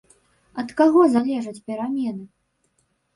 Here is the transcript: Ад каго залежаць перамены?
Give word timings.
Ад 0.61 0.69
каго 0.79 0.99
залежаць 1.15 1.61
перамены? 1.67 2.25